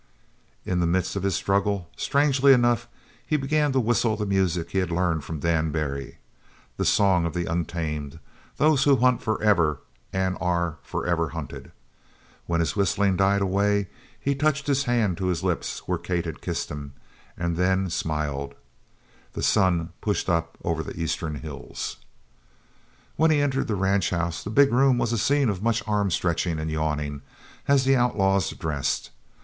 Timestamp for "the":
0.79-0.87, 4.17-4.25, 6.77-6.85, 7.35-7.45, 19.33-19.43, 20.81-20.99, 23.67-23.75, 24.43-24.49, 27.85-27.95